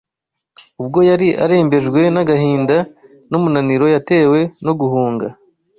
[0.81, 2.77] Ubwo yari arembejwe n’agahinda
[3.29, 5.27] n’umunaniro yatewe no guhunga